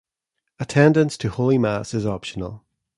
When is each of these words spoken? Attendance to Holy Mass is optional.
Attendance 0.59 1.15
to 1.15 1.29
Holy 1.29 1.59
Mass 1.59 1.93
is 1.93 2.07
optional. 2.07 2.63